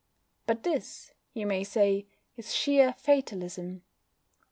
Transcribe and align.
But 0.47 0.63
this, 0.63 1.13
you 1.35 1.45
may 1.45 1.63
say, 1.63 2.07
is 2.35 2.55
sheer 2.55 2.93
Fatalism. 2.97 3.83